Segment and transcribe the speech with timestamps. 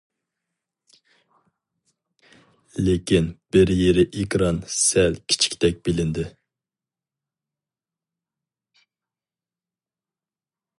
[2.87, 6.27] لېكىن بىر يېرى ئېكران سەل كىچىكتەك بىلىندى.